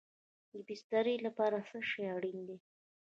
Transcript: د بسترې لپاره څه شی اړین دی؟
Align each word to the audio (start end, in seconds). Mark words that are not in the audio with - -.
د 0.51 0.53
بسترې 0.67 1.15
لپاره 1.25 1.57
څه 1.69 1.77
شی 1.89 2.03
اړین 2.15 2.39
دی؟ 2.47 2.57